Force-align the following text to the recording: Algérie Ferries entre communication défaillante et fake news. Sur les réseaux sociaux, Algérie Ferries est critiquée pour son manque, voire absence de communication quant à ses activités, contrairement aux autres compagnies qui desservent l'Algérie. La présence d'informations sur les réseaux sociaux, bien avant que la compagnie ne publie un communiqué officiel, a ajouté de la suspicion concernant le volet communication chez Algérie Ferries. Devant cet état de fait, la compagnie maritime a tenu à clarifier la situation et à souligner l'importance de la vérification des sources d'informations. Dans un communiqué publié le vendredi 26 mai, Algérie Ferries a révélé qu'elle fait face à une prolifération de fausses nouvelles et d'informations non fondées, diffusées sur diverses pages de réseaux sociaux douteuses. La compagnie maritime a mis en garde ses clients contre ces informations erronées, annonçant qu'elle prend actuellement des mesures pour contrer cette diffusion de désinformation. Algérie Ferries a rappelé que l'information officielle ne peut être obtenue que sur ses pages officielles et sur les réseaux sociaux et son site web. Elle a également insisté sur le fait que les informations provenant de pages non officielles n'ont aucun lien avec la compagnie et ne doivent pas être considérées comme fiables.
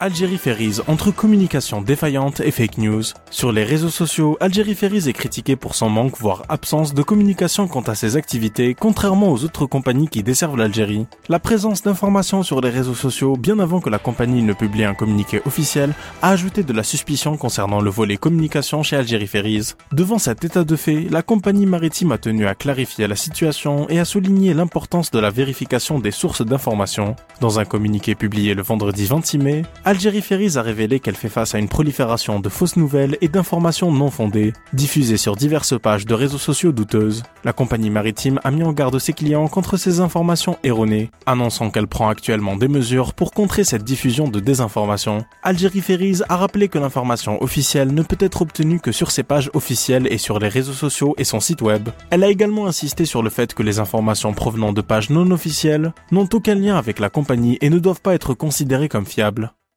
Algérie 0.00 0.38
Ferries 0.38 0.78
entre 0.86 1.10
communication 1.10 1.82
défaillante 1.82 2.38
et 2.38 2.52
fake 2.52 2.78
news. 2.78 3.02
Sur 3.32 3.50
les 3.50 3.64
réseaux 3.64 3.88
sociaux, 3.88 4.36
Algérie 4.38 4.76
Ferries 4.76 5.08
est 5.08 5.12
critiquée 5.12 5.56
pour 5.56 5.74
son 5.74 5.90
manque, 5.90 6.16
voire 6.20 6.44
absence 6.48 6.94
de 6.94 7.02
communication 7.02 7.66
quant 7.66 7.80
à 7.80 7.96
ses 7.96 8.14
activités, 8.14 8.76
contrairement 8.78 9.32
aux 9.32 9.42
autres 9.42 9.66
compagnies 9.66 10.06
qui 10.06 10.22
desservent 10.22 10.56
l'Algérie. 10.56 11.08
La 11.28 11.40
présence 11.40 11.82
d'informations 11.82 12.44
sur 12.44 12.60
les 12.60 12.70
réseaux 12.70 12.94
sociaux, 12.94 13.34
bien 13.34 13.58
avant 13.58 13.80
que 13.80 13.90
la 13.90 13.98
compagnie 13.98 14.44
ne 14.44 14.52
publie 14.52 14.84
un 14.84 14.94
communiqué 14.94 15.42
officiel, 15.46 15.92
a 16.22 16.30
ajouté 16.30 16.62
de 16.62 16.72
la 16.72 16.84
suspicion 16.84 17.36
concernant 17.36 17.80
le 17.80 17.90
volet 17.90 18.18
communication 18.18 18.84
chez 18.84 18.94
Algérie 18.94 19.26
Ferries. 19.26 19.72
Devant 19.90 20.18
cet 20.18 20.44
état 20.44 20.62
de 20.62 20.76
fait, 20.76 21.08
la 21.10 21.22
compagnie 21.22 21.66
maritime 21.66 22.12
a 22.12 22.18
tenu 22.18 22.46
à 22.46 22.54
clarifier 22.54 23.08
la 23.08 23.16
situation 23.16 23.88
et 23.88 23.98
à 23.98 24.04
souligner 24.04 24.54
l'importance 24.54 25.10
de 25.10 25.18
la 25.18 25.30
vérification 25.30 25.98
des 25.98 26.12
sources 26.12 26.46
d'informations. 26.46 27.16
Dans 27.40 27.58
un 27.58 27.64
communiqué 27.64 28.14
publié 28.14 28.54
le 28.54 28.62
vendredi 28.62 29.04
26 29.04 29.38
mai, 29.38 29.62
Algérie 29.88 30.20
Ferries 30.20 30.58
a 30.58 30.60
révélé 30.60 31.00
qu'elle 31.00 31.16
fait 31.16 31.30
face 31.30 31.54
à 31.54 31.58
une 31.58 31.70
prolifération 31.70 32.40
de 32.40 32.50
fausses 32.50 32.76
nouvelles 32.76 33.16
et 33.22 33.28
d'informations 33.28 33.90
non 33.90 34.10
fondées, 34.10 34.52
diffusées 34.74 35.16
sur 35.16 35.34
diverses 35.34 35.80
pages 35.80 36.04
de 36.04 36.12
réseaux 36.12 36.36
sociaux 36.36 36.72
douteuses. 36.72 37.22
La 37.42 37.54
compagnie 37.54 37.88
maritime 37.88 38.38
a 38.44 38.50
mis 38.50 38.64
en 38.64 38.74
garde 38.74 38.98
ses 38.98 39.14
clients 39.14 39.48
contre 39.48 39.78
ces 39.78 40.00
informations 40.00 40.58
erronées, 40.62 41.10
annonçant 41.24 41.70
qu'elle 41.70 41.86
prend 41.86 42.10
actuellement 42.10 42.56
des 42.56 42.68
mesures 42.68 43.14
pour 43.14 43.30
contrer 43.30 43.64
cette 43.64 43.82
diffusion 43.82 44.28
de 44.28 44.40
désinformation. 44.40 45.24
Algérie 45.42 45.80
Ferries 45.80 46.20
a 46.28 46.36
rappelé 46.36 46.68
que 46.68 46.78
l'information 46.78 47.42
officielle 47.42 47.94
ne 47.94 48.02
peut 48.02 48.18
être 48.20 48.42
obtenue 48.42 48.80
que 48.80 48.92
sur 48.92 49.10
ses 49.10 49.22
pages 49.22 49.50
officielles 49.54 50.06
et 50.12 50.18
sur 50.18 50.38
les 50.38 50.48
réseaux 50.48 50.74
sociaux 50.74 51.14
et 51.16 51.24
son 51.24 51.40
site 51.40 51.62
web. 51.62 51.88
Elle 52.10 52.24
a 52.24 52.28
également 52.28 52.66
insisté 52.66 53.06
sur 53.06 53.22
le 53.22 53.30
fait 53.30 53.54
que 53.54 53.62
les 53.62 53.78
informations 53.78 54.34
provenant 54.34 54.74
de 54.74 54.82
pages 54.82 55.08
non 55.08 55.30
officielles 55.30 55.94
n'ont 56.12 56.28
aucun 56.34 56.56
lien 56.56 56.76
avec 56.76 56.98
la 56.98 57.08
compagnie 57.08 57.56
et 57.62 57.70
ne 57.70 57.78
doivent 57.78 58.02
pas 58.02 58.12
être 58.12 58.34
considérées 58.34 58.90
comme 58.90 59.06
fiables. 59.06 59.54